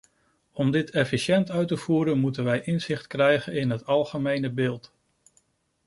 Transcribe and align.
Om 0.51 0.71
dit 0.71 0.89
efficiënt 0.89 1.51
uit 1.51 1.67
te 1.67 1.77
voeren, 1.77 2.19
moeten 2.19 2.43
wij 2.43 2.61
inzicht 2.61 3.07
krijgen 3.07 3.53
in 3.53 3.69
het 3.69 3.85
algemene 3.85 4.49
beeld. 4.51 4.93